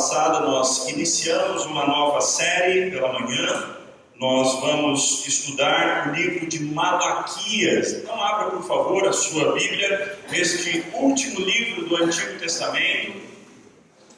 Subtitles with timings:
[0.00, 3.76] passada nós iniciamos uma nova série pela manhã.
[4.18, 7.92] Nós vamos estudar o livro de Malaquias.
[7.92, 13.20] Então, abra por favor a sua Bíblia neste último livro do Antigo Testamento.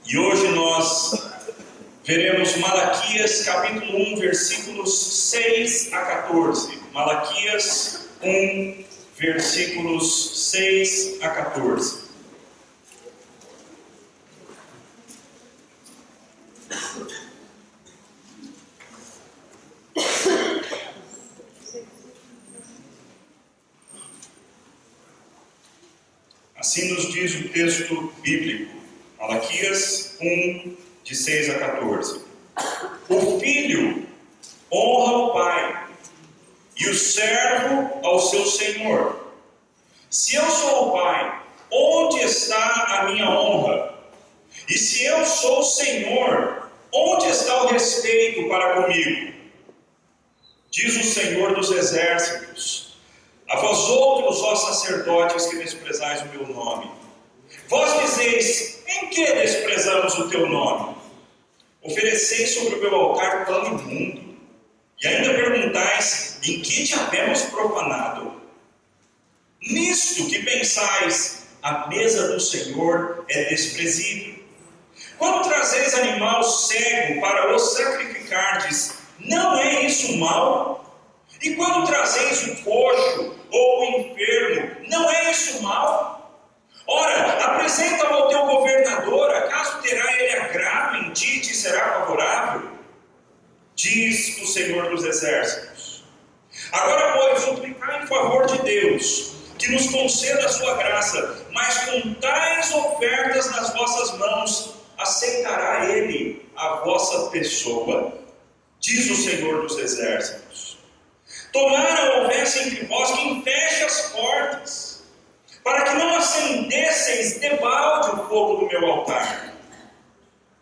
[0.06, 1.32] E hoje nós
[2.04, 6.78] veremos Malaquias capítulo 1, versículos 6 a 14.
[6.92, 8.84] Malaquias 1,
[9.18, 12.01] versículos 6 a 14.
[26.72, 28.74] Assim nos diz o texto bíblico,
[29.20, 32.24] Malaquias 1, de 6 a 14.
[33.10, 34.06] O filho
[34.72, 35.86] honra o pai,
[36.78, 39.34] e o servo ao seu senhor.
[40.08, 43.94] Se eu sou o pai, onde está a minha honra?
[44.66, 49.34] E se eu sou o senhor, onde está o respeito para comigo?
[50.70, 52.91] Diz o Senhor dos exércitos
[53.48, 56.90] a vós outros, ó sacerdotes, que desprezais o meu nome.
[57.68, 60.96] Vós dizeis: em que desprezamos o teu nome?
[61.82, 64.36] Ofereceis sobre o meu altar pão imundo,
[65.02, 68.40] e ainda perguntais: em que te havemos profanado?
[69.60, 74.42] Nisto que pensais, a mesa do Senhor é desprezível.
[75.18, 80.81] Quando trazeis animal cego para o sacrificardes, não é isso mal?
[81.42, 86.12] E quando trazeis o coxo ou o enfermo, não é isso mal?
[86.86, 92.70] Ora, apresenta-o ao teu governador, acaso terá ele agrado em ti e te será favorável?
[93.74, 96.04] Diz o Senhor dos Exércitos.
[96.70, 102.14] Agora, pois, suplicai em favor de Deus, que nos conceda a sua graça, mas com
[102.14, 108.12] tais ofertas nas vossas mãos, aceitará ele a vossa pessoa?
[108.80, 110.71] Diz o Senhor dos Exércitos.
[111.52, 115.02] Tomara houvesse entre vós quem feche as portas,
[115.62, 119.52] para que não acendesseis debalde o fogo do meu altar.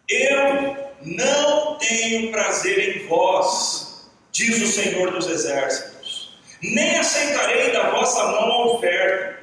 [0.08, 8.24] Eu não tenho prazer em vós, diz o Senhor dos Exércitos, nem aceitarei da vossa
[8.26, 9.39] mão a oferta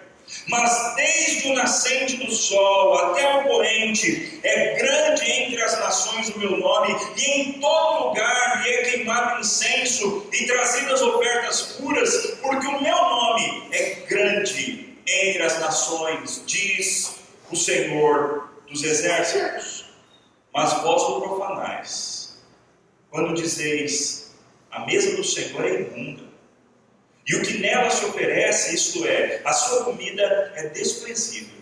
[0.48, 6.40] mas desde o nascente do sol até o poente, é grande entre as nações o
[6.40, 12.68] meu nome, e em todo lugar lhe é queimado incenso e trazidas ofertas puras, porque
[12.68, 17.16] o meu nome é grande entre as nações, diz
[17.50, 19.86] o Senhor dos exércitos.
[20.54, 22.40] Mas vós o profanais,
[23.12, 24.36] quando dizeis:
[24.72, 26.27] a mesa do Senhor é imunda
[27.28, 31.58] e o que nela se oferece, isto é, a sua comida é desprezível.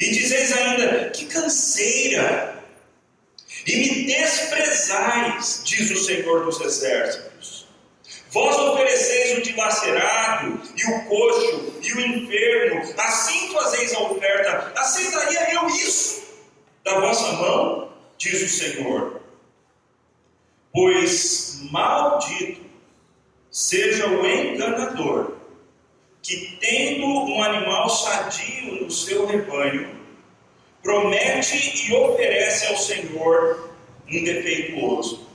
[0.00, 2.58] E dizeis ainda: que canseira!
[3.66, 7.68] E me desprezais, diz o Senhor dos Exércitos.
[8.30, 14.72] Vós ofereceis o dilacerado, e o coxo, e o enfermo, assim fazeis a oferta.
[14.76, 16.22] Aceitaria eu isso
[16.84, 17.92] da vossa mão?
[18.16, 19.20] Diz o Senhor.
[20.72, 22.69] Pois maldito
[23.50, 25.36] seja o enganador,
[26.22, 29.98] que tendo um animal sadio no seu rebanho,
[30.82, 33.70] promete e oferece ao Senhor
[34.06, 35.28] um defeituoso.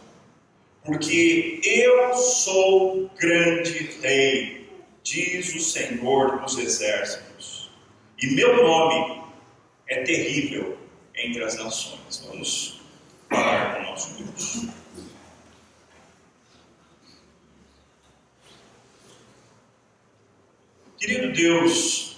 [0.83, 4.69] Porque eu sou grande rei,
[5.03, 7.71] diz o Senhor dos exércitos,
[8.21, 9.23] e meu nome
[9.87, 10.77] é terrível
[11.15, 12.23] entre as nações.
[12.27, 12.81] Vamos
[13.29, 14.67] falar com o nosso Deus.
[21.05, 22.17] Querido Deus,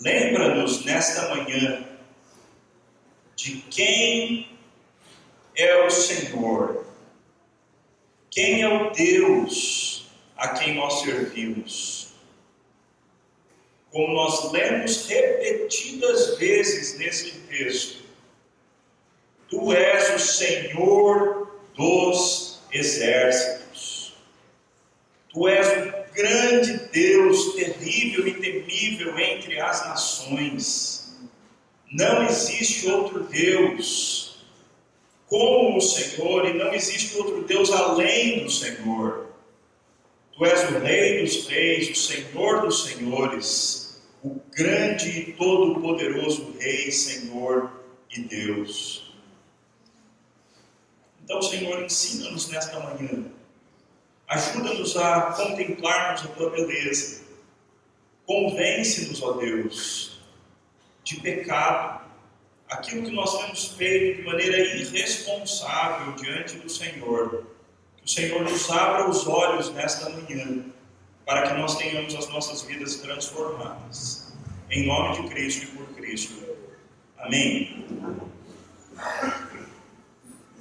[0.00, 1.84] lembra-nos nesta manhã
[3.34, 4.56] de quem
[5.56, 6.86] é o Senhor,
[8.30, 12.12] quem é o Deus a quem nós servimos.
[13.90, 18.04] Como nós lemos repetidas vezes nesse texto,
[19.48, 24.14] Tu és o Senhor dos exércitos,
[25.30, 31.18] Tu és o grande Deus, terrível e temível entre as nações.
[31.90, 34.44] Não existe outro Deus
[35.26, 39.28] como o Senhor, e não existe outro Deus além do Senhor.
[40.32, 46.90] Tu és o Rei dos Reis, o Senhor dos Senhores, o grande e todo-poderoso Rei,
[46.90, 47.70] Senhor
[48.10, 49.14] e Deus.
[51.22, 53.30] Então, Senhor, ensina-nos nesta manhã
[54.30, 57.22] Ajuda-nos a contemplarmos a tua beleza.
[58.24, 60.20] Convence-nos, ó Deus,
[61.02, 62.04] de pecado,
[62.68, 67.44] aquilo que nós temos feito de maneira irresponsável diante do Senhor.
[67.96, 70.64] Que o Senhor nos abra os olhos nesta manhã,
[71.26, 74.32] para que nós tenhamos as nossas vidas transformadas.
[74.70, 76.40] Em nome de Cristo e por Cristo.
[77.18, 77.84] Amém.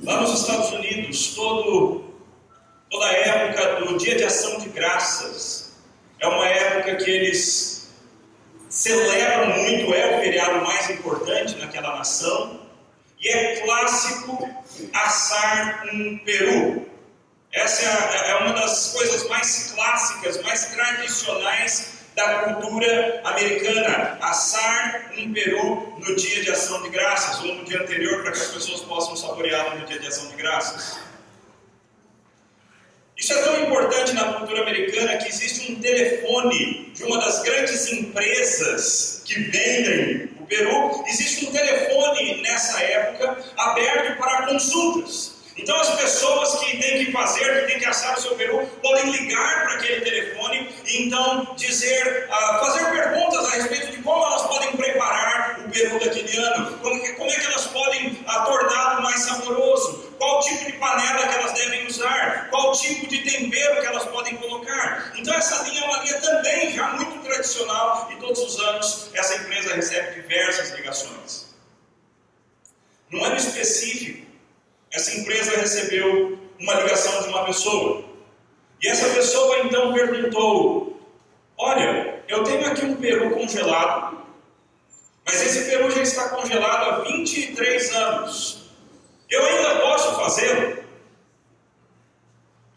[0.02, 2.09] Lá nos Estados Unidos, todo,
[2.90, 5.74] toda a época do Dia de Ação de Graças
[6.20, 7.90] é uma época que eles
[8.68, 12.60] celebram muito, é o feriado mais importante naquela nação,
[13.20, 14.50] e é clássico
[14.94, 16.88] assar um peru.
[17.52, 25.34] Essa é, é uma das coisas mais clássicas, mais tradicionais da cultura americana, assar um
[25.34, 28.82] peru no dia de ação de graças, ou no dia anterior, para que as pessoas
[28.82, 31.09] possam saboreá-lo no dia de ação de graças.
[33.20, 37.92] Isso é tão importante na cultura americana que existe um telefone de uma das grandes
[37.92, 45.39] empresas que vendem o peru, existe um telefone nessa época aberto para consultas.
[45.62, 49.12] Então as pessoas que têm que fazer, que têm que assar o seu peru, podem
[49.12, 54.44] ligar para aquele telefone e então dizer, uh, fazer perguntas a respeito de como elas
[54.44, 59.02] podem preparar o peru daquele ano, como, que, como é que elas podem uh, torná-lo
[59.02, 63.88] mais saboroso, qual tipo de panela que elas devem usar, qual tipo de tempero que
[63.88, 65.12] elas podem colocar.
[65.18, 69.36] Então essa linha é uma linha também já muito tradicional e todos os anos essa
[69.36, 71.50] empresa recebe diversas ligações.
[73.12, 74.29] No ano específico,
[74.92, 78.04] essa empresa recebeu uma ligação de uma pessoa.
[78.82, 81.00] E essa pessoa então perguntou:
[81.58, 84.20] Olha, eu tenho aqui um peru congelado,
[85.26, 88.70] mas esse peru já está congelado há 23 anos.
[89.30, 90.84] Eu ainda posso fazê-lo?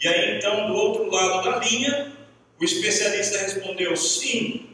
[0.00, 2.12] E aí então, do outro lado da linha,
[2.61, 4.69] o especialista respondeu: Sim,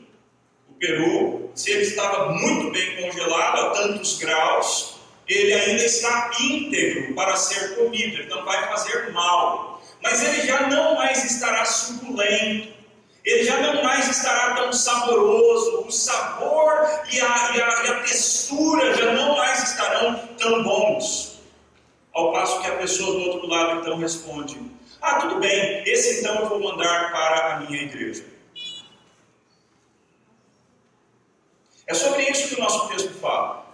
[0.69, 4.97] o peru, se ele estava muito bem congelado a tantos graus,
[5.28, 10.69] ele ainda está íntegro para ser comido, ele não vai fazer mal, mas ele já
[10.69, 12.72] não mais estará suculento,
[13.25, 18.00] ele já não mais estará tão saboroso, o sabor e a, e a, e a
[18.00, 21.38] textura já não mais estarão tão bons.
[22.14, 24.58] Ao passo que a pessoa do outro lado então responde:
[25.02, 28.24] Ah, tudo bem, esse então eu vou mandar para a minha igreja.
[31.86, 33.68] É sobre isso que o nosso texto fala.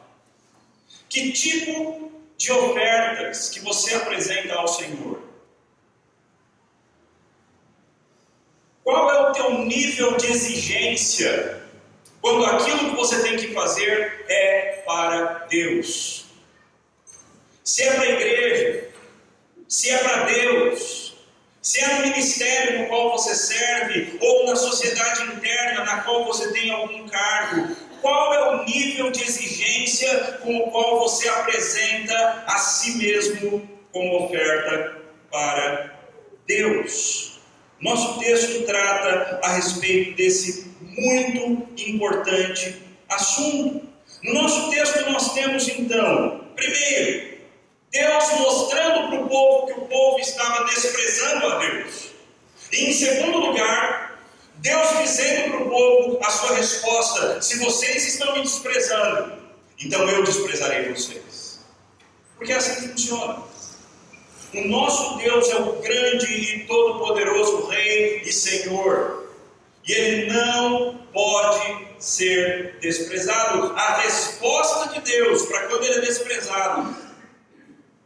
[1.15, 5.23] Que tipo de ofertas que você apresenta ao Senhor?
[8.83, 11.63] Qual é o teu nível de exigência
[12.21, 16.25] quando aquilo que você tem que fazer é para Deus?
[17.63, 18.89] Se é para a igreja,
[19.69, 21.15] se é para Deus,
[21.63, 26.53] se é no ministério no qual você serve, ou na sociedade interna na qual você
[26.53, 32.59] tem algum cargo, qual é o nível de exigência com o qual você apresenta a
[32.59, 34.99] si mesmo como oferta
[35.33, 35.99] para
[36.47, 37.41] Deus.
[37.81, 42.77] Nosso texto trata a respeito desse muito importante
[43.09, 43.89] assunto.
[44.23, 47.39] No nosso texto, nós temos então, primeiro,
[47.91, 52.11] Deus mostrando para o povo que o povo estava desprezando a Deus.
[52.71, 54.04] E em segundo lugar,
[54.59, 59.43] Deus dizendo para o povo a sua resposta: se vocês estão me desprezando,
[59.79, 61.61] então eu desprezarei vocês.
[62.37, 63.43] Porque é assim que funciona.
[64.55, 69.25] O nosso Deus é o grande e todo-poderoso Rei e Senhor.
[69.87, 73.73] E Ele não pode ser desprezado.
[73.77, 76.97] A resposta de Deus para quando Ele é desprezado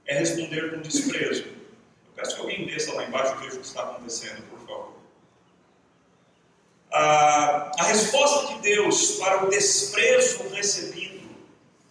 [0.07, 1.45] é responder com desprezo.
[1.45, 4.58] Eu peço que alguém desça lá embaixo e veja o que está acontecendo.
[6.93, 11.29] Ah, a resposta de Deus para o desprezo recebido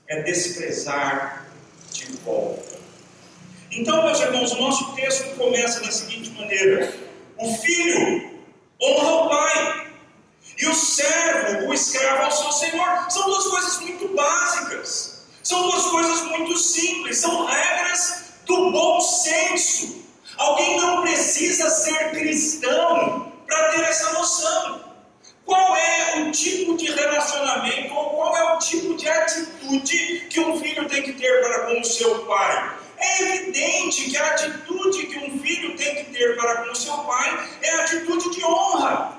[0.07, 1.47] é desprezar
[1.91, 2.77] de volta.
[3.71, 6.93] Então, meus irmãos, o nosso texto começa da seguinte maneira:
[7.37, 8.31] o filho
[8.81, 9.87] honra o pai,
[10.57, 13.05] e o servo, o escravo, ao seu senhor.
[13.09, 20.05] São duas coisas muito básicas, são duas coisas muito simples, são regras do bom senso.
[20.37, 24.86] Alguém não precisa ser cristão para ter essa noção.
[25.47, 30.59] Qual é o tipo de relacionamento ou qual é o tipo de atitude que um
[30.59, 32.77] filho tem que ter para com o seu pai?
[32.97, 36.97] É evidente que a atitude que um filho tem que ter para com o seu
[36.97, 39.16] pai é a atitude de honra.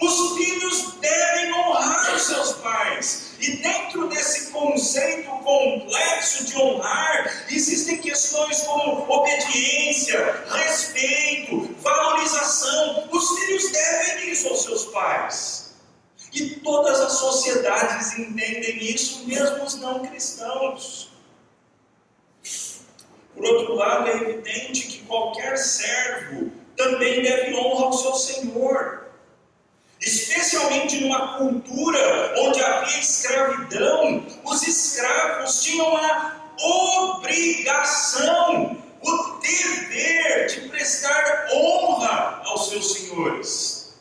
[0.00, 3.32] Os filhos devem honrar os seus pais.
[3.38, 13.08] E dentro desse conceito complexo de honrar, existem questões como obediência, respeito, valorização.
[13.10, 15.74] Os filhos devem isso aos seus pais.
[16.32, 21.10] E todas as sociedades entendem isso, mesmo os não cristãos.
[23.34, 29.09] Por outro lado, é evidente que qualquer servo também deve honra ao seu senhor.
[30.00, 36.40] Especialmente numa cultura onde havia escravidão, os escravos tinham a
[37.16, 43.94] obrigação, o dever de prestar honra aos seus senhores.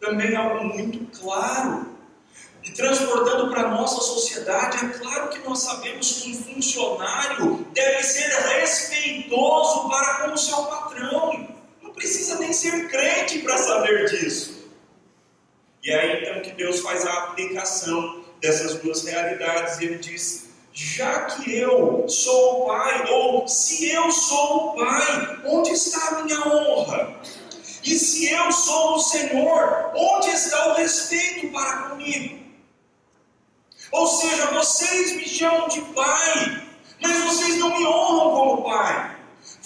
[0.00, 1.96] Também algo muito claro
[2.62, 8.02] e transportando para a nossa sociedade, é claro que nós sabemos que um funcionário deve
[8.04, 11.48] ser respeitoso para com o seu patrão.
[11.82, 14.55] Não precisa nem ser crente para saber disso.
[15.86, 19.80] E é então que Deus faz a aplicação dessas duas realidades.
[19.80, 25.70] Ele diz: já que eu sou o pai, ou se eu sou o pai, onde
[25.70, 27.20] está a minha honra?
[27.84, 32.44] E se eu sou o Senhor, onde está o respeito para comigo?
[33.92, 36.66] Ou seja, vocês me chamam de pai,
[37.00, 39.15] mas vocês não me honram como pai.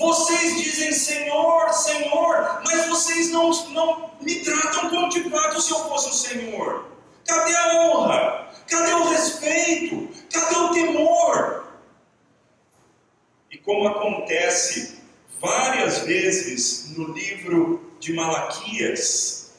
[0.01, 5.79] Vocês dizem Senhor, Senhor, mas vocês não, não me tratam como de fato se eu
[5.91, 6.87] fosse o Senhor.
[7.27, 8.51] Cadê a honra?
[8.67, 10.09] Cadê o respeito?
[10.33, 11.67] Cadê o temor?
[13.51, 15.03] E como acontece
[15.39, 19.51] várias vezes no livro de Malaquias,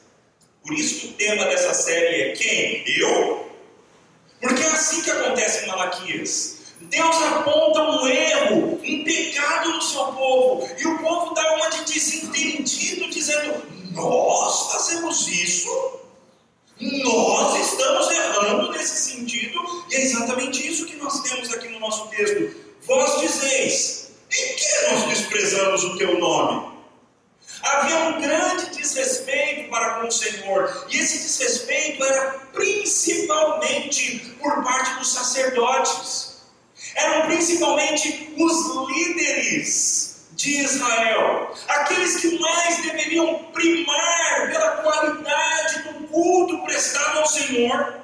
[0.63, 2.83] por isso o tema dessa série é quem?
[2.97, 3.47] Eu?
[4.41, 6.60] Porque é assim que acontece em Malaquias.
[6.89, 11.93] Deus aponta um erro, um pecado no seu povo, e o povo dá uma de
[11.93, 15.99] desentendido, dizendo: Nós fazemos isso,
[16.79, 19.59] nós estamos errando nesse sentido,
[19.89, 22.55] e é exatamente isso que nós temos aqui no nosso texto.
[22.87, 26.71] Vós dizeis: Em que nós desprezamos o teu nome?
[27.63, 34.97] Havia um grande desrespeito para com o Senhor, e esse desrespeito era principalmente por parte
[34.97, 36.20] dos sacerdotes,
[36.95, 46.63] eram principalmente os líderes de Israel, aqueles que mais deveriam primar pela qualidade do culto
[46.63, 48.01] prestado ao Senhor,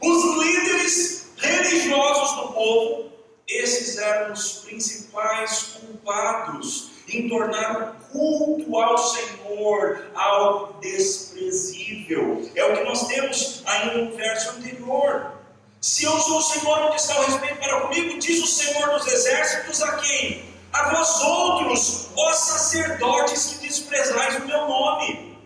[0.00, 3.12] os líderes religiosos do povo,
[3.46, 12.50] esses eram os principais culpados em tornar o culto ao Senhor algo desprezível.
[12.54, 15.37] É o que nós temos ainda no verso anterior.
[15.80, 18.18] Se eu sou o Senhor, onde está o respeito para comigo?
[18.18, 20.44] Diz o Senhor dos exércitos a quem?
[20.72, 25.38] A vós outros, ó sacerdotes que desprezais o meu nome.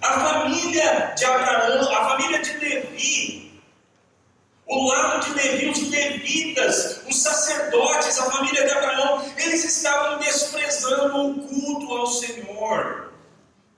[0.00, 3.60] A família de Abraão, a família de Levi,
[4.66, 11.30] o lado de Levi, os levitas, os sacerdotes, a família de Abraão, eles estavam desprezando
[11.30, 13.12] o culto ao Senhor.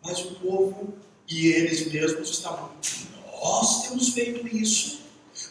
[0.05, 0.95] Mas o povo
[1.29, 2.71] e eles mesmos estavam,
[3.43, 5.02] nós temos feito isso.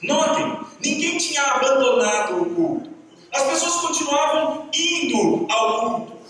[0.04, 2.90] Notem, ninguém tinha abandonado o culto.
[3.34, 6.22] As pessoas continuavam indo ao culto.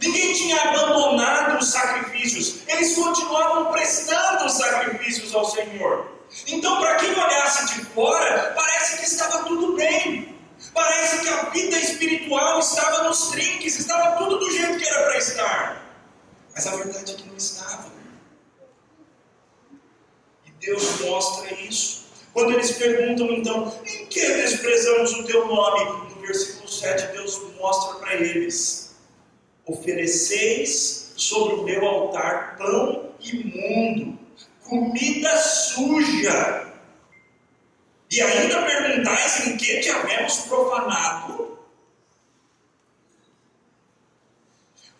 [0.00, 2.66] Ninguém tinha abandonado os sacrifícios.
[2.66, 6.10] Eles continuavam prestando os sacrifícios ao Senhor.
[6.48, 10.36] Então, para quem olhasse de fora, parece que estava tudo bem.
[10.74, 15.18] Parece que a vida espiritual estava nos trinques, estava tudo do jeito que era para
[15.18, 15.82] estar.
[16.54, 17.92] Mas a verdade é que não estava.
[20.46, 22.01] E Deus mostra isso.
[22.32, 26.14] Quando eles perguntam, então, em que desprezamos o teu nome?
[26.14, 28.96] No versículo 7, Deus mostra para eles:
[29.66, 34.18] ofereceis sobre o meu altar pão imundo
[34.72, 36.72] comida suja.
[38.10, 41.58] E ainda perguntais em que te havemos profanado?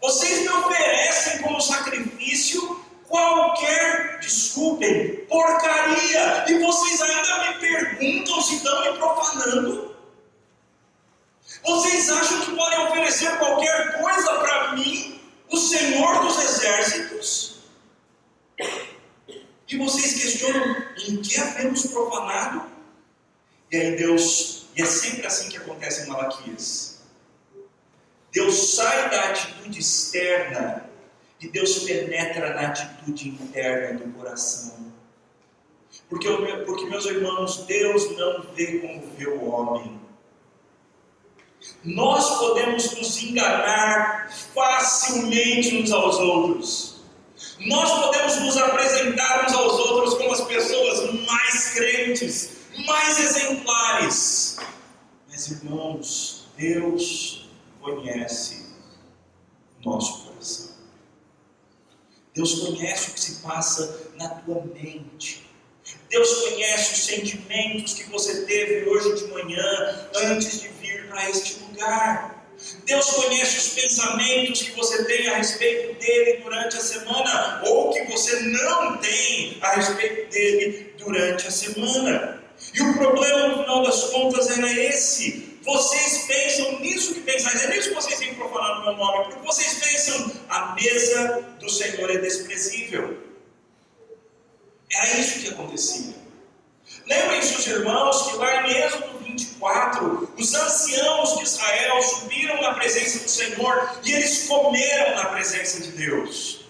[0.01, 8.81] Vocês me oferecem como sacrifício qualquer, desculpem, porcaria, e vocês ainda me perguntam se estão
[8.81, 9.95] me profanando?
[11.63, 17.57] Vocês acham que podem oferecer qualquer coisa para mim, o Senhor dos Exércitos?
[19.69, 20.77] E vocês questionam
[21.07, 22.65] em que havemos profanado?
[23.71, 27.03] E aí Deus, e é sempre assim que acontece em Malaquias.
[28.33, 30.92] Deus sai da atitude externa
[31.43, 34.93] e Deus penetra na atitude interna do coração.
[36.09, 36.29] Porque,
[36.65, 40.01] porque meus irmãos, Deus não vê como vê o homem.
[41.85, 47.03] Nós podemos nos enganar facilmente uns aos outros.
[47.67, 52.51] Nós podemos nos apresentar uns aos outros como as pessoas mais crentes,
[52.87, 54.59] mais exemplares.
[55.29, 58.67] Mas, irmãos, Deus conhece
[59.81, 60.32] o nosso coração.
[62.35, 65.47] Deus conhece o que se passa na tua mente.
[66.09, 71.61] Deus conhece os sentimentos que você teve hoje de manhã, antes de vir para este
[71.61, 72.47] lugar.
[72.87, 78.05] Deus conhece os pensamentos que você tem a respeito dele durante a semana, ou que
[78.05, 82.43] você não tem a respeito dele durante a semana.
[82.73, 85.52] E o problema, no final das contas, era esse.
[85.65, 89.47] Vocês pensam nisso que pensais, é nisso que vocês têm profanado no meu nome, porque
[89.47, 93.19] vocês pensam, a mesa do Senhor é desprezível.
[94.91, 96.15] Era isso que acontecia.
[97.07, 103.21] Lembrem-se, os irmãos, que lá em Êxodo 24, os anciãos de Israel subiram na presença
[103.21, 106.65] do Senhor e eles comeram na presença de Deus.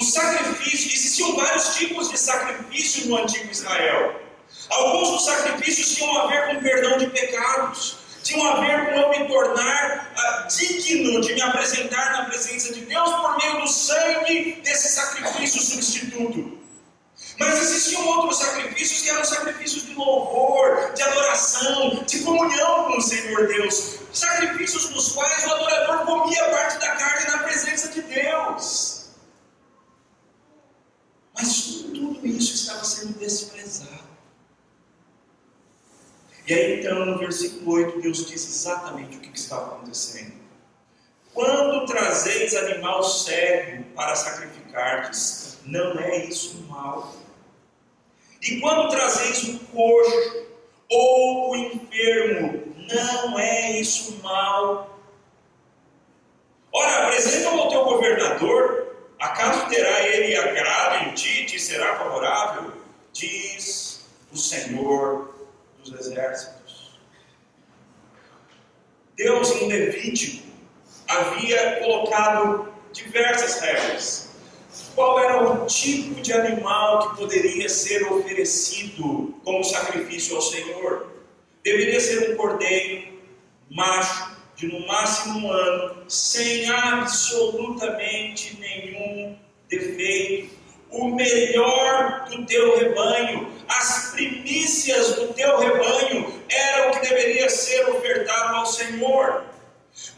[0.00, 4.29] O sacrifício, existiam vários tipos de sacrifício no antigo Israel.
[4.70, 9.08] Alguns dos sacrifícios tinham a ver com perdão de pecados, tinham a ver com eu
[9.10, 14.60] me tornar uh, digno de me apresentar na presença de Deus por meio do sangue
[14.62, 16.60] desse sacrifício substituto.
[17.38, 23.00] Mas existiam outros sacrifícios que eram sacrifícios de louvor, de adoração, de comunhão com o
[23.00, 23.98] Senhor Deus.
[24.12, 29.06] Sacrifícios nos quais o adorador comia parte da carne na presença de Deus.
[31.34, 34.10] Mas tudo isso estava sendo desprezado.
[36.46, 40.32] E aí então, no versículo 8, Deus diz exatamente o que, estava acontecendo.
[41.32, 45.18] Quando trazeis animal cego para sacrificar-te,
[45.64, 47.14] não é isso mal.
[48.42, 50.46] E quando trazeis o coxo
[50.88, 54.98] ou o enfermo, não é isso mal.
[56.72, 58.80] Ora, apresenta-o ao teu governador
[59.20, 62.72] Acaso terá ele agrado em ti, te será favorável?
[63.12, 64.00] Diz
[64.32, 65.34] o Senhor
[65.76, 66.59] dos Exércitos.
[69.16, 70.48] Deus em Levítico
[71.08, 74.30] havia colocado diversas regras.
[74.94, 81.10] Qual era o tipo de animal que poderia ser oferecido como sacrifício ao Senhor?
[81.64, 83.18] Deveria ser um cordeiro
[83.70, 89.36] macho de no máximo um ano, sem absolutamente nenhum
[89.68, 90.54] defeito,
[90.90, 97.88] o melhor do teu rebanho, as primícias do teu rebanho era o que deveria ser
[97.90, 99.44] ofertado ao Senhor.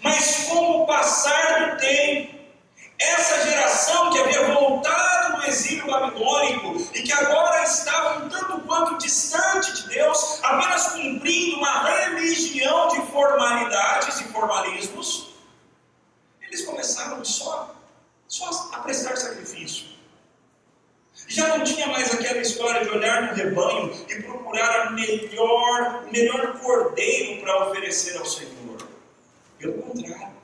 [0.02, 2.34] Mas com o passar do tempo,
[2.98, 8.98] essa geração que havia voltado do exílio babilônico e que agora estava um tanto quanto
[8.98, 15.32] distante de Deus, apenas cumprindo uma religião de formalidades e formalismos,
[16.40, 17.74] eles começaram só,
[18.28, 19.91] só a prestar sacrifício.
[21.32, 26.12] Já não tinha mais aquela história de olhar no rebanho e procurar a melhor, o
[26.12, 28.86] melhor cordeiro para oferecer ao Senhor.
[29.58, 30.36] Pelo contrário.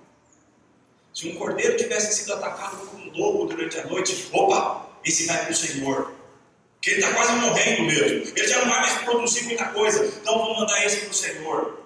[1.12, 5.42] Se um cordeiro tivesse sido atacado por um lobo durante a noite, opa, esse vai
[5.42, 6.14] para o Senhor.
[6.76, 8.32] Porque ele está quase morrendo mesmo.
[8.34, 10.06] Ele já não vai mais produzir muita coisa.
[10.06, 11.80] Então vamos mandar esse para o Senhor.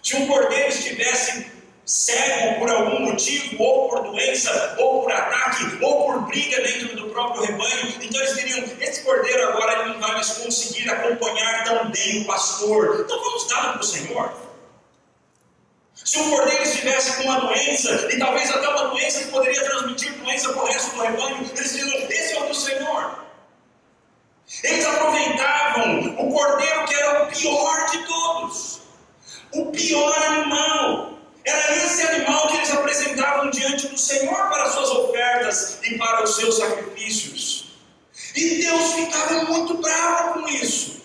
[0.00, 1.44] Se um cordeiro estivesse
[1.88, 7.08] cego por algum motivo, ou por doença, ou por ataque, ou por briga dentro do
[7.08, 11.90] próprio rebanho, então eles diriam: esse cordeiro agora ele não vai mais conseguir acompanhar tão
[11.90, 13.00] bem o pastor.
[13.00, 14.32] Então vamos dar para o Senhor.
[15.94, 20.12] Se um cordeiro estivesse com uma doença, e talvez até uma doença que poderia transmitir
[20.12, 23.24] doença para o resto do rebanho, eles diziam: Esse é o do Senhor.
[24.62, 28.80] Eles aproveitavam o cordeiro que era o pior de todos,
[29.52, 31.17] o pior animal.
[31.48, 36.36] Era esse animal que eles apresentavam diante do Senhor para suas ofertas e para os
[36.36, 37.68] seus sacrifícios.
[38.34, 41.00] E Deus ficava muito bravo com isso,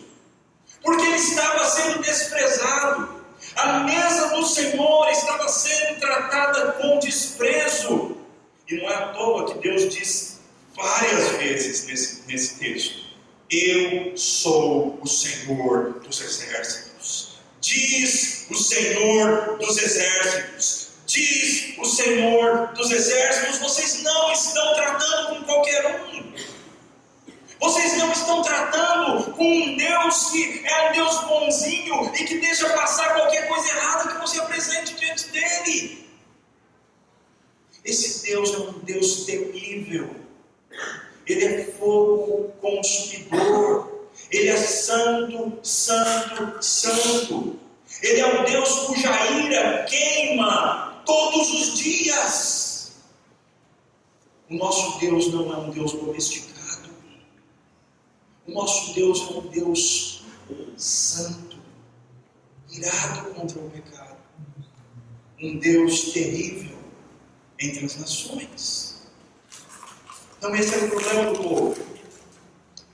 [0.81, 3.23] porque ele estava sendo desprezado.
[3.55, 8.17] A mesa do Senhor estava sendo tratada com desprezo.
[8.67, 10.39] E não é à toa que Deus diz
[10.75, 13.03] várias vezes nesse, nesse texto:
[13.49, 16.92] Eu sou o Senhor dos exércitos.
[17.63, 20.89] Diz o Senhor dos exércitos.
[21.07, 26.33] Diz o Senhor dos exércitos: Vocês não estão tratando com qualquer um.
[27.61, 32.67] Vocês não estão tratando com um Deus que é um Deus bonzinho e que deixa
[32.71, 36.05] passar qualquer coisa errada que você apresente diante dele.
[37.85, 40.13] Esse Deus é um Deus terrível.
[41.25, 43.92] Ele é fogo consumidor.
[44.33, 47.59] Ele é santo, santo, santo.
[48.01, 52.93] Ele é um Deus cuja ira queima todos os dias.
[54.49, 56.89] O nosso Deus não é um Deus domesticado.
[58.47, 60.23] O nosso Deus é um Deus
[60.77, 61.59] santo,
[62.71, 64.17] irado contra o pecado.
[65.39, 66.75] Um Deus terrível
[67.59, 69.03] entre as nações.
[70.39, 71.85] Então, esse era o problema do povo.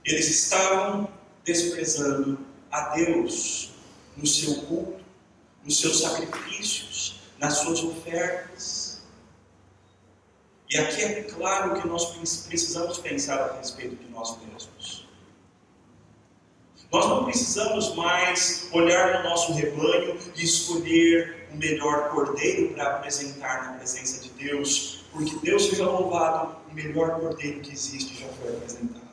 [0.03, 1.18] Eles estavam
[1.51, 2.37] desprezando
[2.71, 3.71] a Deus
[4.15, 5.03] no seu culto,
[5.63, 9.01] nos seus sacrifícios, nas suas ofertas.
[10.69, 12.05] E aqui é claro que nós
[12.45, 15.07] precisamos pensar a respeito de nós mesmos.
[16.91, 23.63] Nós não precisamos mais olhar no nosso rebanho e escolher o melhor cordeiro para apresentar
[23.63, 28.55] na presença de Deus, porque Deus seja louvado, o melhor cordeiro que existe já foi
[28.55, 29.08] apresentado.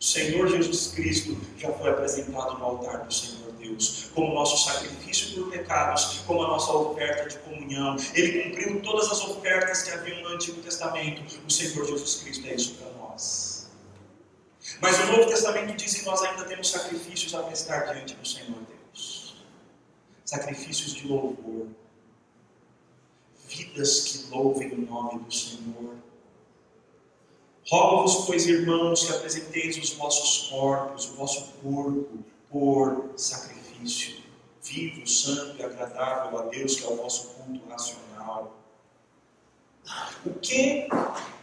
[0.00, 5.34] O Senhor Jesus Cristo já foi apresentado no altar do Senhor Deus, como nosso sacrifício
[5.34, 7.96] por pecados, como a nossa oferta de comunhão.
[8.14, 11.22] Ele cumpriu todas as ofertas que haviam no Antigo Testamento.
[11.46, 13.70] O Senhor Jesus Cristo é isso para nós.
[14.80, 18.56] Mas o Novo Testamento diz que nós ainda temos sacrifícios a prestar diante do Senhor
[18.68, 18.80] Deus
[20.30, 21.66] sacrifícios de louvor,
[23.48, 25.96] vidas que louvem o nome do Senhor.
[27.68, 34.16] Rogo-vos, pois, irmãos, que apresenteis os vossos corpos, o vosso corpo, por sacrifício,
[34.62, 38.56] vivo, santo e agradável a Deus, que é o vosso culto racional.
[40.24, 40.88] O que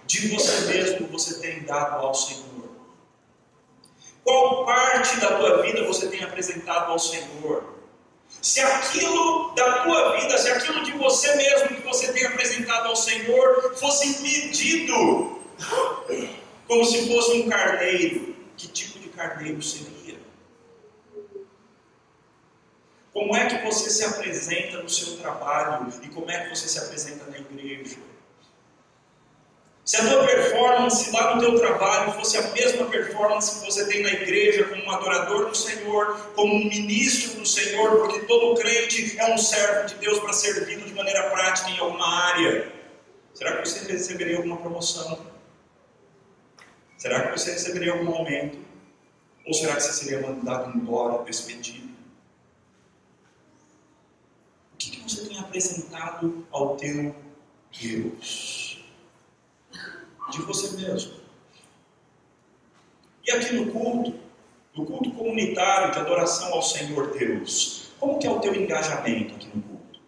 [0.06, 2.70] de você mesmo você tem dado ao Senhor?
[4.24, 7.78] Qual parte da tua vida você tem apresentado ao Senhor?
[8.42, 12.96] Se aquilo da tua vida, se aquilo de você mesmo que você tem apresentado ao
[12.96, 15.37] Senhor fosse medido
[16.68, 20.18] como se fosse um carneiro, que tipo de carneiro seria?
[23.14, 26.78] Como é que você se apresenta no seu trabalho e como é que você se
[26.78, 27.98] apresenta na igreja?
[29.84, 34.04] Se a tua performance lá no teu trabalho fosse a mesma performance que você tem
[34.04, 39.18] na igreja, como um adorador do Senhor, como um ministro do Senhor, porque todo crente
[39.18, 42.70] é um servo de Deus para servir de maneira prática em alguma área,
[43.34, 45.37] será que você receberia alguma promoção?
[46.98, 48.58] Será que você receberia algum aumento?
[49.46, 51.88] Ou será que você seria mandado embora, despedido?
[54.74, 57.16] O que, que você tem apresentado ao teu
[57.80, 58.68] Deus?
[60.30, 61.14] de você mesmo.
[63.26, 64.14] E aqui no culto,
[64.76, 69.48] no culto comunitário de adoração ao Senhor Deus, como que é o teu engajamento aqui
[69.54, 70.00] no culto?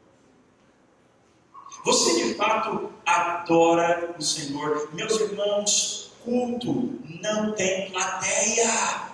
[1.85, 4.93] Você de fato adora o Senhor?
[4.93, 9.09] Meus irmãos, culto não tem plateia.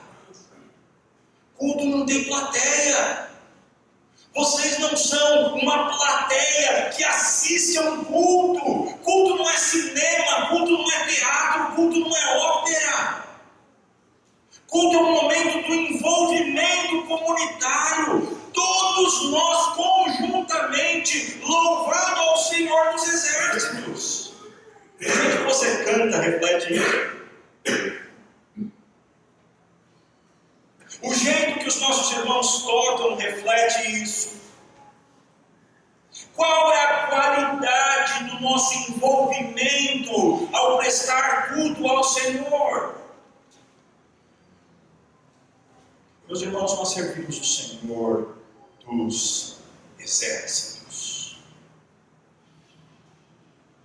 [1.57, 3.29] Culto não tem plateia.
[4.35, 8.97] Vocês não são uma plateia que assiste a um culto.
[8.97, 13.25] Culto não é cinema, culto não é teatro, culto não é ópera.
[14.67, 18.37] Culto é um momento do envolvimento comunitário.
[18.53, 24.33] Todos nós conjuntamente louvando ao Senhor dos Exércitos.
[24.99, 27.15] O jeito que você canta reflete isso.
[31.01, 34.35] O jeito que os nossos irmãos tocam reflete isso.
[36.35, 42.95] Qual é a qualidade do nosso envolvimento ao prestar culto ao Senhor?
[46.27, 48.37] Meus irmãos, nós servimos o Senhor
[48.85, 49.57] dos
[49.99, 51.39] exércitos.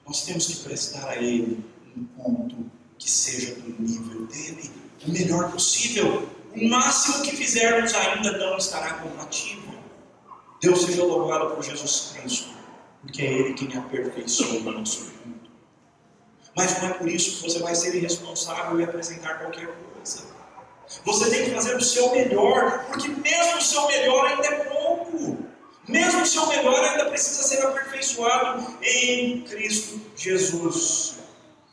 [0.07, 1.63] Nós temos que prestar a Ele
[2.01, 4.71] um culto que seja do nível dele,
[5.07, 6.29] o melhor possível.
[6.55, 9.75] O máximo que fizermos ainda não estará compatível.
[10.61, 12.51] Deus seja louvado por Jesus Cristo,
[13.03, 15.51] porque é Ele quem aperfeiçoa o nosso mundo.
[16.57, 20.25] Mas não é por isso que você vai ser irresponsável e apresentar qualquer coisa.
[21.05, 25.39] Você tem que fazer o seu melhor, porque mesmo o seu melhor ainda é pouco.
[25.89, 31.20] Mesmo o seu melhor ainda precisa ser aperfeiçoado em Cristo Jesus.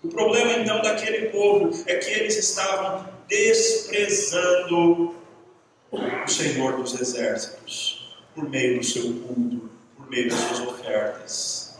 [0.03, 5.15] O problema então daquele povo é que eles estavam desprezando
[5.91, 11.77] o Senhor dos Exércitos por meio do seu culto, por meio das suas ofertas.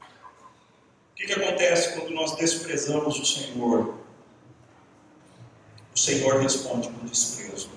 [0.00, 3.94] O que, que acontece quando nós desprezamos o Senhor?
[5.94, 7.70] O Senhor responde com desprezo.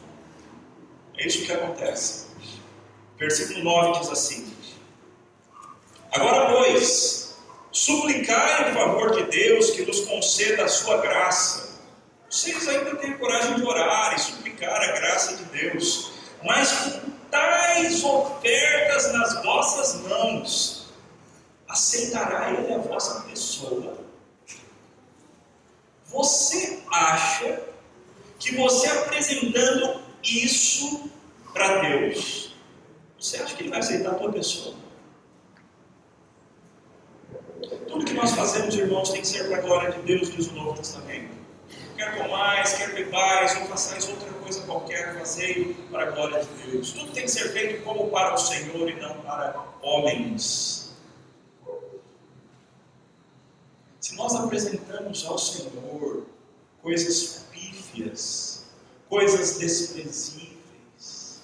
[1.18, 2.28] É isso que acontece.
[3.18, 4.54] Versículo 9 diz assim:
[6.12, 7.23] Agora, pois,
[7.74, 11.74] suplicai o favor de Deus que nos conceda a sua graça
[12.34, 18.04] vocês ainda têm coragem de orar e suplicar a graça de Deus, mas com tais
[18.04, 20.88] ofertas nas vossas mãos,
[21.68, 24.00] aceitará Ele a vossa pessoa?
[26.08, 27.62] Você acha
[28.40, 31.12] que você apresentando isso
[31.54, 32.56] para Deus,
[33.20, 34.76] você acha que Ele vai aceitar a tua pessoa?
[37.94, 40.54] Tudo que nós fazemos, irmãos, tem que ser para a glória de Deus, diz o
[40.54, 41.30] Novo Testamento.
[41.96, 46.92] quer comais, quer bebais, ou façais outra coisa qualquer, fazei para a glória de Deus.
[46.92, 50.92] Tudo tem que ser feito como para o Senhor e não para homens.
[54.00, 56.26] Se nós apresentamos ao Senhor
[56.82, 58.66] coisas pífias,
[59.08, 61.44] coisas desprezíveis,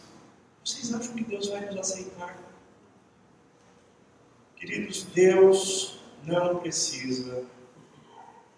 [0.65, 2.35] vocês acham que Deus vai nos aceitar?
[4.55, 7.43] Queridos, Deus não precisa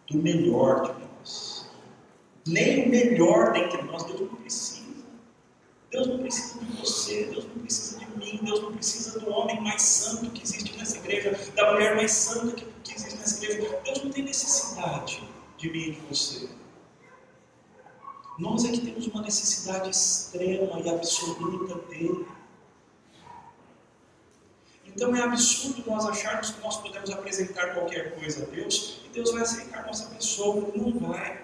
[0.09, 1.69] do melhor de nós.
[2.45, 4.81] Nem o melhor dentre nós, Deus não precisa.
[5.91, 9.59] Deus não precisa de você, Deus não precisa de mim, Deus não precisa do homem
[9.61, 13.79] mais santo que existe nessa igreja, da mulher mais santa que, que existe nessa igreja.
[13.83, 15.21] Deus não tem necessidade
[15.57, 16.49] de mim e de você.
[18.39, 22.25] Nós é que temos uma necessidade extrema e absoluta dele.
[24.95, 29.31] Então é absurdo nós acharmos que nós podemos apresentar qualquer coisa a Deus e Deus
[29.31, 30.71] vai aceitar nossa pessoa.
[30.75, 31.41] Não vai.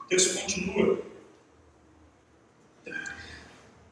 [0.00, 1.12] O texto continua.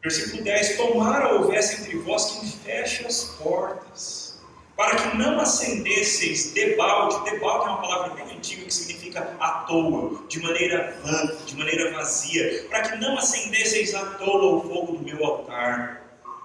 [0.03, 4.41] Versículo 10: Tomara houvesse entre vós quem feche as portas,
[4.75, 7.31] para que não acendesseis debalde.
[7.31, 11.93] Debalde é uma palavra bem antiga que significa à toa, de maneira vã, de maneira
[11.93, 16.00] vazia, para que não acendesseis à toa o fogo do meu altar.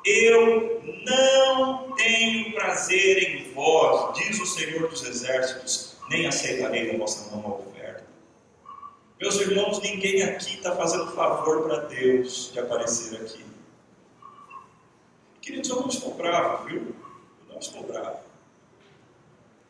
[0.06, 7.36] Eu não tenho prazer em vós, diz o Senhor dos Exércitos, nem aceitarei da vossa
[7.36, 8.06] mão a oferta.
[9.20, 13.44] Meus irmãos, ninguém aqui está fazendo favor para Deus de aparecer aqui.
[15.42, 16.96] Queridos, eu não estou bravo, viu?
[17.48, 18.20] Eu não estou bravo.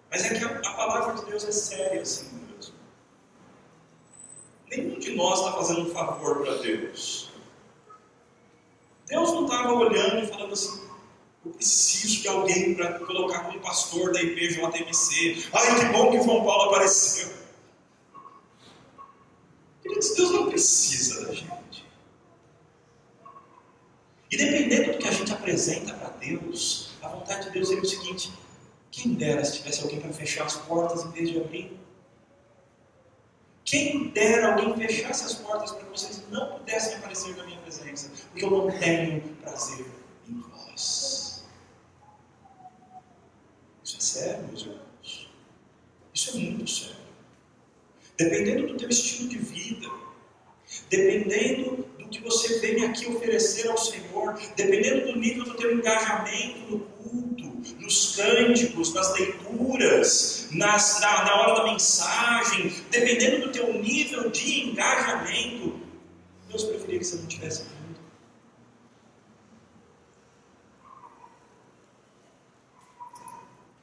[0.10, 2.76] Mas é que a, a palavra de Deus é séria assim mesmo.
[4.70, 7.35] Nenhum de nós está fazendo um favor para Deus.
[9.08, 10.82] Deus não estava olhando e falando assim,
[11.46, 15.48] eu preciso de alguém para colocar como pastor da igreja JMC.
[15.54, 17.32] Ai, que bom que João Paulo apareceu.
[19.84, 21.86] Queridos, Deus não precisa da gente.
[24.32, 27.86] E dependendo do que a gente apresenta para Deus, a vontade de Deus é o
[27.86, 28.34] seguinte:
[28.90, 31.80] quem dera se tivesse alguém para fechar as portas em vez de abrir.
[33.64, 38.10] Quem dera alguém fechasse as portas para que vocês não pudessem aparecer na minha presença,
[38.32, 39.86] porque eu não tenho prazer
[40.30, 41.46] em vós.
[43.84, 45.30] Isso é sério, meus irmãos.
[46.14, 46.96] Isso é muito sério.
[48.18, 49.90] Dependendo do teu estilo de vida,
[50.90, 56.72] dependendo do que você vem aqui oferecer ao Senhor, dependendo do nível do teu engajamento
[56.72, 63.74] no culto, nos cânticos, nas leituras, nas, na, na hora da mensagem, dependendo do teu
[63.74, 65.85] nível de engajamento,
[66.56, 68.00] Deus preferia que você não tivesse vindo.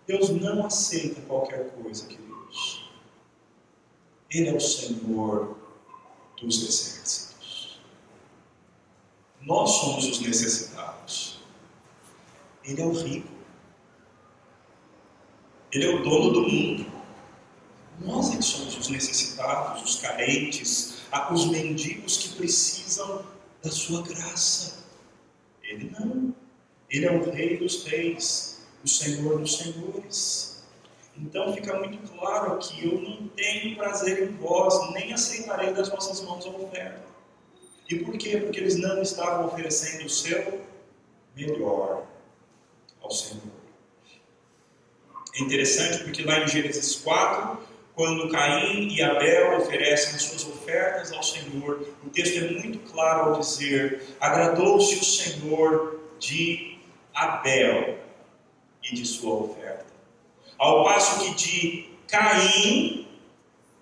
[0.06, 2.90] Deus não aceita qualquer coisa, queridos.
[4.30, 5.54] Ele é o Senhor
[6.40, 7.82] dos exércitos.
[9.42, 11.42] Nós somos os necessitados.
[12.64, 13.28] Ele é o rico.
[15.72, 16.90] Ele é o dono do mundo.
[18.00, 20.91] Nós é que somos os necessitados, os carentes,
[21.30, 23.24] os mendigos que precisam
[23.62, 24.84] da sua graça.
[25.62, 26.34] Ele não.
[26.90, 30.62] Ele é o rei dos reis, o senhor dos senhores.
[31.16, 36.20] Então fica muito claro que eu não tenho prazer em vós, nem aceitarei das vossas
[36.22, 37.02] mãos a oferta.
[37.88, 38.38] E por quê?
[38.38, 40.62] Porque eles não estavam oferecendo o seu
[41.36, 42.06] melhor
[43.02, 43.42] ao Senhor.
[45.34, 47.58] É interessante porque lá em Gênesis 4,
[47.94, 53.34] quando Caim e Abel oferecem as suas ofertas ao Senhor, o texto é muito claro
[53.34, 56.78] ao dizer: agradou-se o Senhor de
[57.14, 57.98] Abel
[58.82, 59.86] e de sua oferta.
[60.58, 63.08] Ao passo que de Caim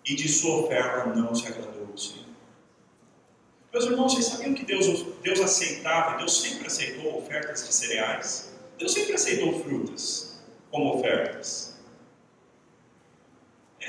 [0.05, 2.31] e de sua oferta não se agradou o Senhor.
[3.73, 4.87] Meus irmãos, vocês sabiam que Deus,
[5.23, 8.53] Deus aceitava, Deus sempre aceitou ofertas de cereais?
[8.77, 10.43] Deus sempre aceitou frutas
[10.73, 11.70] como ofertas.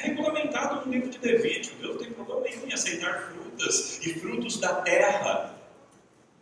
[0.01, 1.77] É regulamentado no livro de Levítico.
[1.77, 5.55] Deus não tem problema nenhum em aceitar frutas e frutos da terra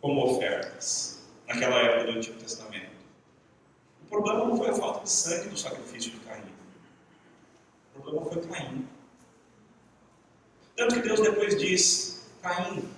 [0.00, 2.90] como ofertas, naquela época do Antigo Testamento.
[4.02, 6.42] O problema não foi a falta de sangue do sacrifício de Caim.
[7.94, 8.88] O problema foi Caim.
[10.74, 12.88] Tanto que Deus depois diz: Caim,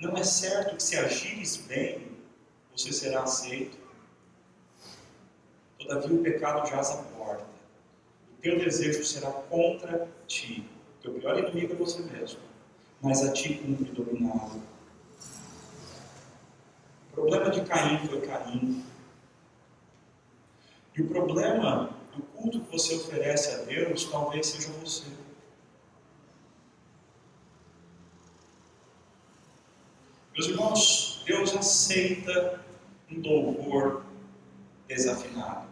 [0.00, 2.18] não é certo que se agires bem,
[2.76, 3.78] você será aceito.
[5.78, 7.49] Todavia o pecado jaz à porta
[8.40, 10.68] teu desejo será contra ti.
[11.02, 12.40] Teu pior inimigo é você mesmo.
[13.00, 14.62] Mas a ti cumpre dominado.
[17.10, 18.84] O problema de Caim foi Caim.
[20.96, 25.04] E o problema do culto que você oferece a Deus talvez seja você.
[30.34, 32.64] Meus irmãos, Deus aceita
[33.10, 34.04] um louvor
[34.88, 35.69] desafinado.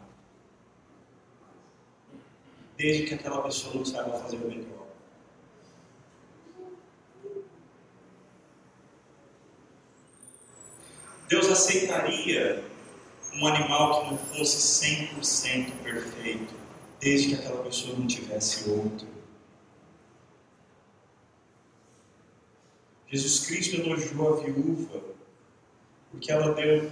[2.78, 4.86] Desde que aquela pessoa não saiba fazer o melhor.
[11.28, 12.64] Deus aceitaria
[13.34, 16.54] um animal que não fosse 100% perfeito,
[17.00, 19.06] desde que aquela pessoa não tivesse outro.
[23.08, 25.02] Jesus Cristo elogiou a viúva
[26.10, 26.90] porque ela deu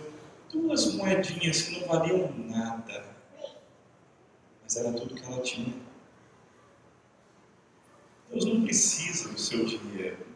[0.52, 3.05] duas moedinhas que não valiam nada,
[4.66, 5.72] mas era tudo que ela tinha.
[8.32, 10.26] Deus não precisa do seu dinheiro.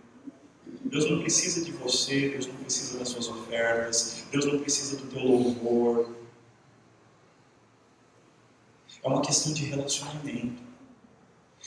[0.85, 5.09] Deus não precisa de você, Deus não precisa das suas ofertas, Deus não precisa do
[5.09, 6.15] teu louvor.
[9.03, 10.63] É uma questão de relacionamento.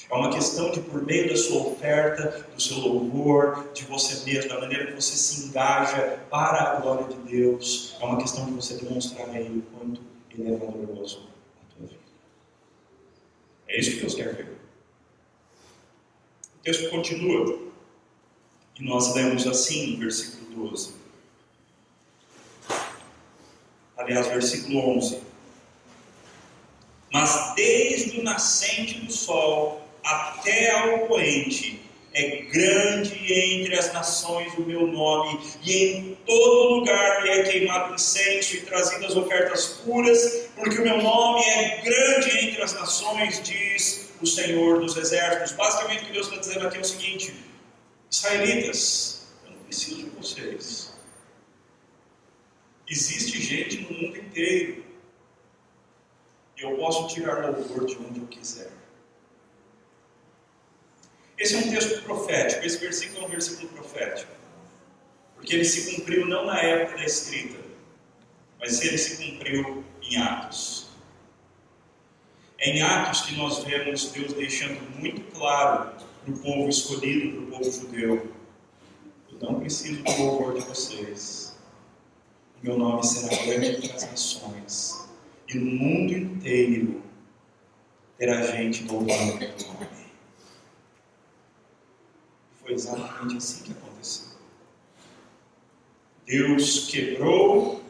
[0.10, 4.50] É uma questão de, por meio da sua oferta, do seu louvor, de você mesmo,
[4.50, 8.52] da maneira que você se engaja para a glória de Deus, é uma questão de
[8.52, 11.30] você demonstrar a Ele o quanto Ele é valoroso
[11.62, 12.13] na tua vida.
[13.74, 14.48] É isso que Deus quer ver.
[16.56, 17.60] O texto continua,
[18.80, 20.94] e nós lemos assim, versículo 12.
[23.98, 25.22] Aliás, versículo 11.
[27.12, 31.83] Mas desde o nascente do sol até ao poente.
[32.16, 38.56] É grande entre as nações o meu nome, e em todo lugar é queimado incenso
[38.56, 44.28] e trazidas ofertas puras, porque o meu nome é grande entre as nações, diz o
[44.28, 45.54] Senhor dos Exércitos.
[45.54, 47.36] Basicamente, o que Deus está dizendo aqui é o seguinte:
[48.12, 50.94] Israelitas, eu não preciso de vocês.
[52.88, 54.86] Existe gente no mundo inteiro,
[56.56, 58.83] e eu posso tirar louvor de onde eu quiser.
[61.38, 64.32] Esse é um texto profético, esse versículo é um versículo profético.
[65.36, 67.60] Porque ele se cumpriu não na época da escrita,
[68.60, 70.88] mas ele se cumpriu em Atos.
[72.60, 75.92] É em Atos que nós vemos Deus deixando muito claro
[76.24, 78.32] para o povo escolhido, para o povo judeu:
[79.32, 81.58] Eu não preciso do louvor de vocês.
[82.62, 85.10] O meu nome será grande entre as nações,
[85.50, 87.04] e no mundo inteiro
[88.18, 90.03] terá gente louvando o meu nome.
[92.74, 94.34] Exatamente assim que aconteceu.
[96.26, 97.84] Deus quebrou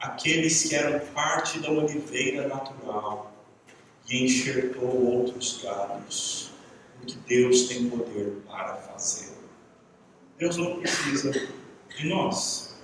[0.00, 3.32] aqueles que eram parte da oliveira natural
[4.08, 6.50] e enxertou outros galhos,
[6.98, 9.42] porque Deus tem poder para fazê-lo.
[10.38, 12.76] Deus não precisa de nós.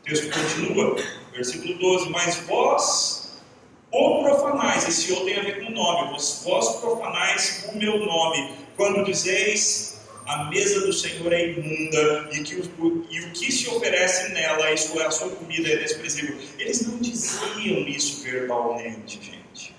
[0.00, 0.96] O texto continua,
[1.32, 3.42] versículo 12: Mas vós,
[3.90, 7.98] ou profanais, esse ou tem a ver com o nome, vós, vós profanais o meu
[8.04, 9.93] nome, quando dizeis
[10.26, 14.72] a mesa do Senhor é imunda e, que o, e o que se oferece nela,
[14.72, 16.36] isto é, a sua comida é desprezível.
[16.58, 19.74] Eles não diziam isso verbalmente, gente.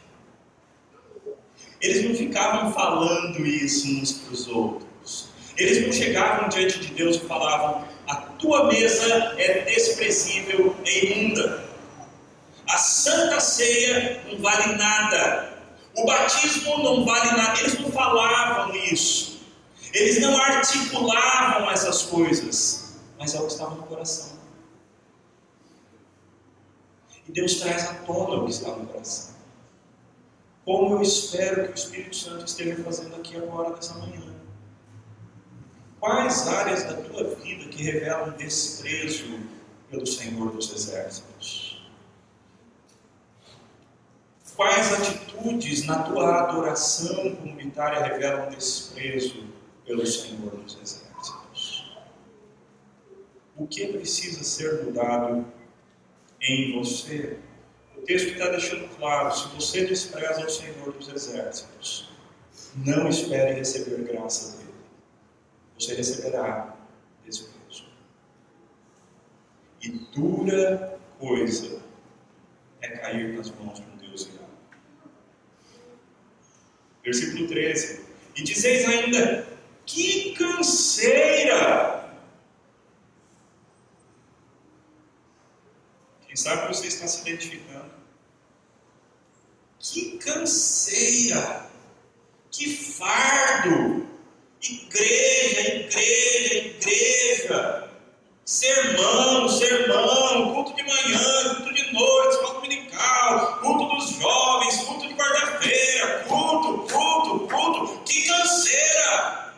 [1.82, 5.30] Eles não ficavam falando isso uns para os outros.
[5.58, 11.66] Eles não chegavam diante de Deus e falavam: a tua mesa é desprezível e imunda.
[12.68, 15.54] A santa ceia não vale nada.
[15.96, 17.60] O batismo não vale nada.
[17.60, 19.35] Eles não falavam isso.
[19.96, 24.38] Eles não articulavam essas coisas, mas é o que estava no coração.
[27.26, 29.34] E Deus traz à tona o que está no coração.
[30.66, 34.36] Como eu espero que o Espírito Santo esteja fazendo aqui agora, nessa manhã.
[36.02, 39.40] Quais áreas da tua vida que revelam desprezo
[39.90, 41.90] pelo Senhor dos Exércitos?
[44.58, 49.56] Quais atitudes na tua adoração comunitária revelam desprezo
[49.86, 51.96] pelo Senhor dos Exércitos.
[53.56, 55.46] O que precisa ser mudado
[56.42, 57.38] em você?
[57.96, 62.10] O texto está deixando claro: se você despreza o Senhor dos Exércitos,
[62.76, 64.74] não espere receber graça dele.
[65.80, 66.76] Você receberá
[67.24, 67.86] desprezo.
[69.82, 71.82] E dura coisa
[72.82, 74.46] é cair nas mãos de um Deus irado.
[77.04, 78.06] Versículo 13.
[78.36, 79.55] E dizeis ainda:
[79.86, 82.10] que canseira!
[86.26, 87.92] Quem sabe você está se identificando.
[89.80, 91.70] Que canseira!
[92.52, 94.08] Que fardo!
[94.62, 97.92] Igreja, igreja, igreja!
[98.46, 105.16] Sermão, sermão, culto de manhã, culto de noite, escola dominical, culto dos jovens, culto de
[105.16, 108.04] quarta-feira, culto, culto, culto.
[108.04, 109.54] Que canseira!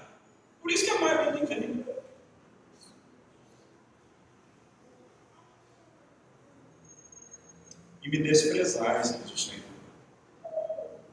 [0.61, 1.85] Por isso que a maioria nem vem.
[8.09, 9.63] Desprezais, diz o Senhor.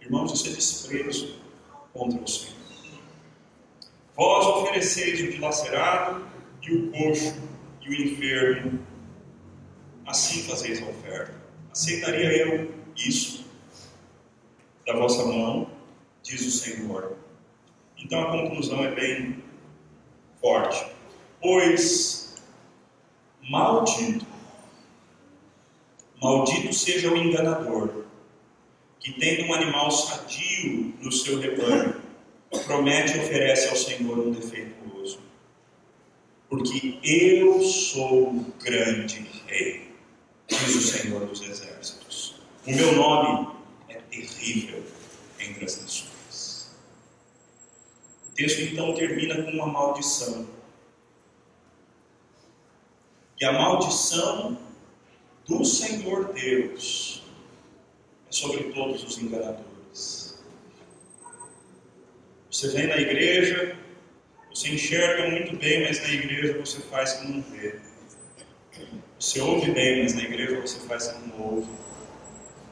[0.01, 1.37] Irmãos, isso é desprezo
[1.93, 2.55] contra o Senhor.
[4.15, 6.27] Vós ofereceis o dilacerado
[6.63, 7.37] e o coxo
[7.83, 8.87] e o enfermo.
[10.07, 11.35] Assim fazeis a oferta.
[11.73, 13.45] Aceitaria eu isso
[14.87, 15.71] da vossa mão,
[16.23, 17.17] diz o Senhor.
[17.99, 19.43] Então a conclusão é bem
[20.41, 20.87] forte.
[21.41, 22.43] Pois
[23.49, 24.27] maldito,
[26.25, 28.07] maldito seja o enganador,
[28.99, 32.01] que tendo um animal sadio no seu rebanho,
[32.65, 35.21] promete e oferece ao Senhor um defeituoso.
[36.49, 39.91] Porque eu sou o grande rei,
[40.49, 42.37] diz o Senhor dos exércitos.
[42.67, 43.55] O meu nome
[43.91, 44.83] é terrível
[45.39, 46.71] entre as nações.
[48.31, 50.49] O texto então termina com uma maldição.
[53.39, 54.57] E a maldição
[55.47, 57.23] do Senhor Deus
[58.29, 60.43] é sobre todos os enganadores.
[62.51, 63.77] Você vem na igreja,
[64.53, 67.81] você enxerga muito bem, mas na igreja você faz que não vê.
[69.19, 71.71] Você ouve bem, mas na igreja você faz que não ouve.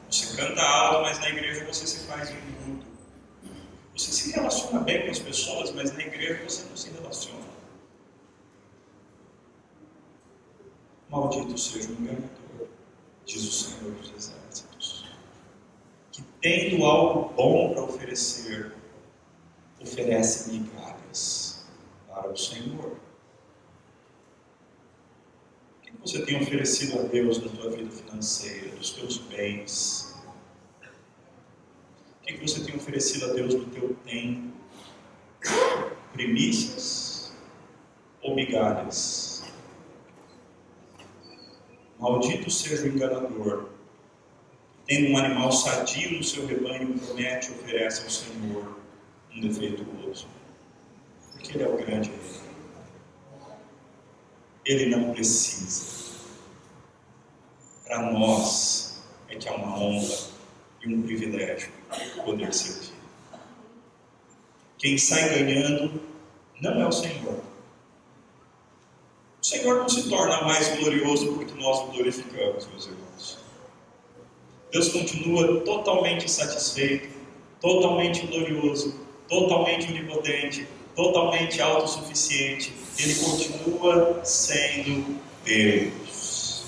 [0.09, 2.35] Você canta alto, mas na igreja você se faz de.
[3.95, 7.53] Você se relaciona bem com as pessoas, mas na igreja você não se relaciona.
[11.09, 12.42] Maldito seja o enganador,
[13.25, 15.05] diz o Senhor dos Exércitos,
[16.11, 18.73] que tendo algo bom para oferecer,
[19.81, 21.65] oferece migalhas
[22.07, 22.97] para o Senhor.
[25.77, 30.13] O que você tem oferecido a Deus na tua vida financeira, dos teus bens?
[32.21, 34.53] O que você tem oferecido a Deus no teu tempo?
[36.13, 37.33] Primícias
[38.21, 39.22] ou migalhas?
[42.03, 43.69] Maldito seja o enganador,
[44.85, 48.77] tendo um animal sadio no seu rebanho, promete e oferece ao Senhor
[49.33, 50.27] um defeituoso.
[51.31, 52.41] Porque Ele é o grande rei.
[54.65, 56.11] Ele não precisa.
[57.85, 60.27] Para nós é que é uma honra
[60.81, 61.71] e um privilégio
[62.25, 62.91] poder servir.
[64.77, 66.01] Quem sai ganhando
[66.59, 67.52] não é o Senhor.
[69.53, 73.37] Senhor não se torna mais glorioso porque nós o glorificamos, meus irmãos.
[74.71, 77.09] Deus continua totalmente satisfeito,
[77.61, 78.99] totalmente glorioso,
[79.29, 82.73] totalmente onipotente, totalmente autossuficiente.
[82.97, 86.65] Ele continua sendo Deus.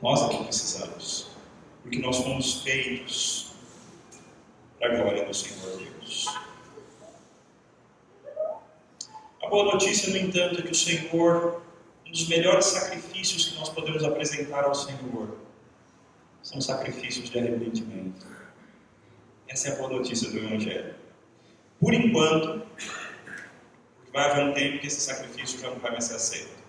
[0.00, 1.26] Nós aqui precisamos,
[1.82, 3.52] porque nós fomos feitos
[4.78, 6.26] para a glória do Senhor Deus.
[9.41, 11.60] A boa notícia, no entanto, é que o Senhor,
[12.06, 15.36] um dos melhores sacrifícios que nós podemos apresentar ao Senhor,
[16.42, 18.26] são sacrifícios de arrependimento.
[19.46, 20.94] Essa é a boa notícia do Evangelho.
[21.78, 22.66] Por enquanto,
[24.10, 26.62] vai haver um tempo que esse sacrifício já não vai mais ser aceito.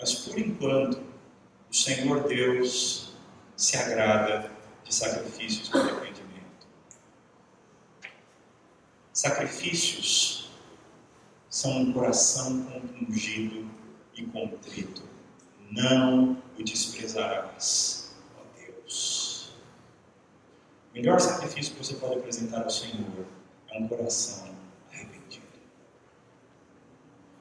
[0.00, 1.02] Mas por enquanto,
[1.70, 3.12] o Senhor Deus
[3.58, 4.50] se agrada
[4.82, 6.66] de sacrifícios de arrependimento.
[9.12, 10.33] Sacrifícios
[11.54, 13.64] são um coração compungido
[14.16, 15.04] e contrito.
[15.70, 19.50] Não o desprezarás, ó Deus.
[20.90, 23.24] O melhor sacrifício que você pode apresentar ao Senhor
[23.70, 24.52] é um coração
[24.92, 25.46] arrependido.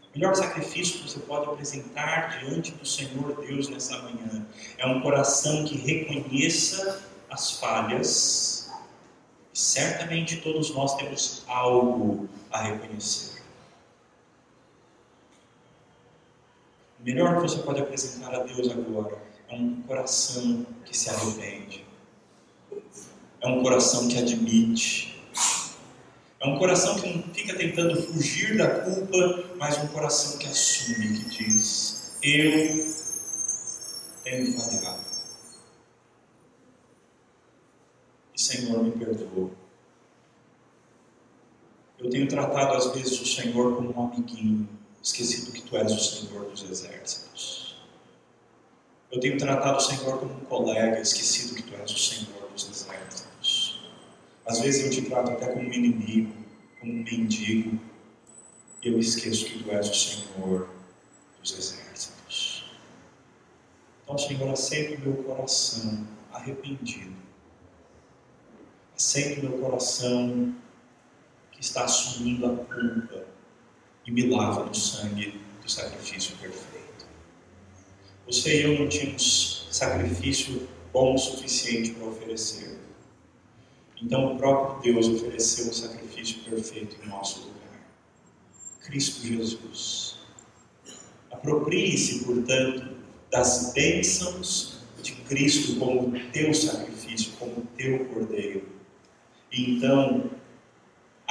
[0.03, 4.45] O melhor sacrifício que você pode apresentar diante do Senhor Deus nessa manhã
[4.77, 8.71] é um coração que reconheça as falhas.
[9.51, 13.32] E certamente todos nós temos algo a reconhecer.
[17.03, 21.85] Melhor que você pode apresentar a Deus agora é um coração que se arrepende.
[23.41, 25.21] É um coração que admite.
[26.39, 31.19] É um coração que não fica tentando fugir da culpa, mas um coração que assume,
[31.19, 32.93] que diz: Eu
[34.23, 35.03] tenho falhado.
[38.33, 39.51] E Senhor, me perdoa.
[41.99, 45.99] Eu tenho tratado às vezes o Senhor como um amiguinho esquecido que tu és o
[45.99, 47.75] Senhor dos exércitos.
[49.11, 52.69] Eu tenho tratado o Senhor como um colega, esquecido que tu és o Senhor dos
[52.69, 53.83] exércitos.
[54.45, 56.33] Às vezes eu te trato até como um inimigo,
[56.79, 57.79] como um mendigo,
[58.81, 60.69] e eu esqueço que tu és o Senhor
[61.39, 62.71] dos exércitos.
[64.03, 67.13] Então, Senhor, aceita o meu coração arrependido.
[68.95, 70.55] Aceita o meu coração
[71.51, 73.32] que está assumindo a culpa
[74.05, 77.05] e me lava no sangue do sacrifício perfeito.
[78.25, 82.79] Você e eu não tínhamos sacrifício bom o suficiente para oferecer.
[84.01, 87.53] Então o próprio Deus ofereceu o sacrifício perfeito em nosso lugar.
[88.83, 90.17] Cristo Jesus.
[91.31, 92.95] Aproprie-se, portanto,
[93.31, 98.67] das bênçãos de Cristo como teu sacrifício, como teu cordeiro.
[99.51, 100.29] E então,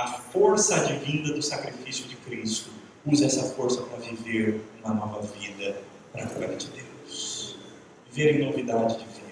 [0.03, 2.71] a força advinda do sacrifício de Cristo,
[3.07, 5.81] use essa força para viver uma nova vida
[6.13, 7.57] para a glória de Deus.
[8.11, 9.23] Viver em novidade de vida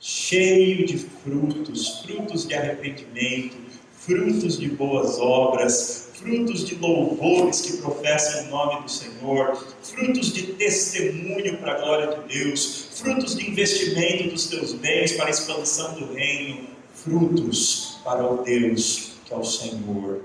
[0.00, 3.56] cheio de frutos, frutos de arrependimento,
[3.92, 10.48] frutos de boas obras, frutos de louvores que professam o nome do Senhor, frutos de
[10.54, 15.94] testemunho para a glória de Deus, frutos de investimento dos teus bens para a expansão
[15.94, 20.22] do reino, frutos para o Deus que é o Senhor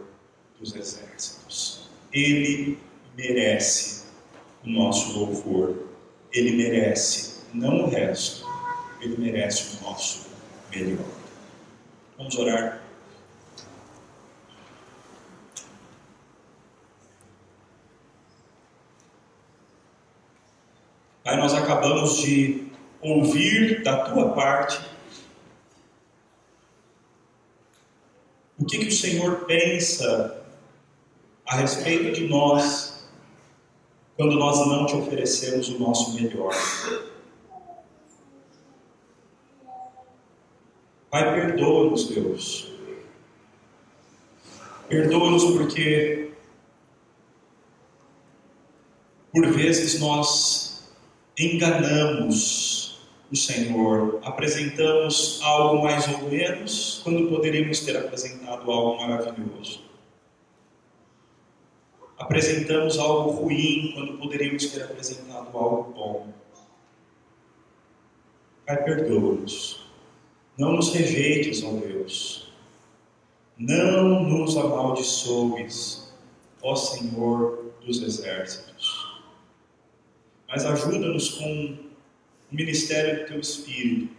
[0.60, 1.90] dos exércitos.
[2.12, 2.78] Ele
[3.16, 4.06] merece
[4.66, 5.88] o nosso louvor,
[6.32, 8.46] ele merece, não o resto,
[9.02, 10.28] ele merece o nosso
[10.72, 11.06] melhor.
[12.18, 12.82] Vamos orar.
[21.24, 22.68] Pai, nós acabamos de
[23.02, 24.80] ouvir da tua parte
[28.70, 30.46] que, que o Senhor pensa
[31.46, 33.04] a respeito de nós
[34.16, 36.54] quando nós não te oferecemos o nosso melhor.
[41.10, 42.72] Pai, perdoa-nos, Deus.
[44.88, 46.32] Perdoa-nos porque,
[49.32, 50.92] por vezes, nós
[51.38, 52.89] enganamos
[53.32, 59.82] o Senhor, apresentamos algo mais ou menos, quando poderíamos ter apresentado algo maravilhoso.
[62.18, 66.34] Apresentamos algo ruim, quando poderíamos ter apresentado algo bom.
[68.66, 69.88] Pai, perdoa-nos.
[70.58, 72.52] Não nos rejeites, ó Deus.
[73.58, 76.14] Não nos amaldiçoes,
[76.62, 79.22] ó Senhor dos exércitos.
[80.48, 81.89] Mas ajuda-nos com
[82.52, 84.14] ministério do Teu Espírito.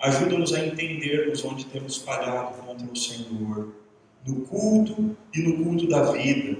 [0.00, 3.72] Ajuda-nos a entendermos onde temos falhado contra o Senhor,
[4.26, 6.58] no culto e no culto da vida.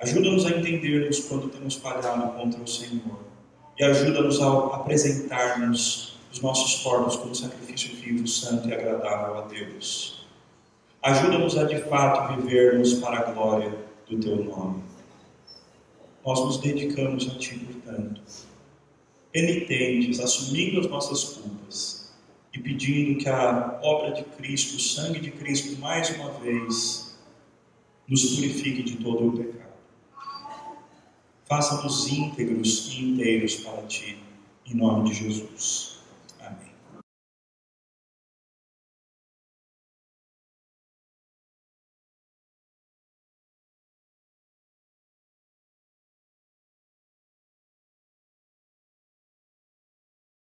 [0.00, 3.20] Ajuda-nos a entendermos quando temos falhado contra o Senhor.
[3.78, 10.26] E ajuda-nos a apresentar-nos os nossos corpos como sacrifício vivo, santo e agradável a Deus.
[11.02, 13.72] Ajuda-nos a de fato vivermos para a glória
[14.08, 14.82] do Teu nome.
[16.26, 18.20] Nós nos dedicamos a Ti, portanto,
[19.38, 22.12] penitentes, assumindo as nossas culpas
[22.52, 27.16] e pedindo que a obra de Cristo, o sangue de Cristo, mais uma vez,
[28.08, 29.68] nos purifique de todo o pecado.
[31.46, 34.18] Faça-nos íntegros e inteiros para Ti,
[34.66, 35.97] em nome de Jesus.